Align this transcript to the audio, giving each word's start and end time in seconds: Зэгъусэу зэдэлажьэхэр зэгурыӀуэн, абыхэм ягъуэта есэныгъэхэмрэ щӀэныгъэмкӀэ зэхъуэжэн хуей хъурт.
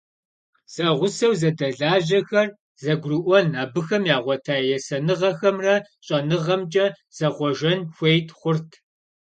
Зэгъусэу 0.73 1.33
зэдэлажьэхэр 1.39 2.47
зэгурыӀуэн, 2.81 3.47
абыхэм 3.63 4.03
ягъуэта 4.15 4.55
есэныгъэхэмрэ 4.75 5.75
щӀэныгъэмкӀэ 6.05 6.85
зэхъуэжэн 7.17 7.79
хуей 7.95 8.19
хъурт. 8.39 8.69